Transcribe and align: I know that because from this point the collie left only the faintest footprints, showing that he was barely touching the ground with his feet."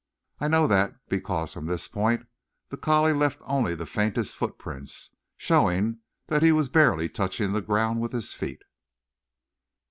I 0.39 0.47
know 0.47 0.65
that 0.65 0.95
because 1.09 1.53
from 1.53 1.67
this 1.67 1.87
point 1.87 2.25
the 2.69 2.75
collie 2.77 3.13
left 3.13 3.39
only 3.43 3.75
the 3.75 3.85
faintest 3.85 4.35
footprints, 4.35 5.11
showing 5.37 5.99
that 6.25 6.41
he 6.41 6.51
was 6.51 6.69
barely 6.69 7.07
touching 7.07 7.53
the 7.53 7.61
ground 7.61 8.01
with 8.01 8.11
his 8.11 8.33
feet." 8.33 8.63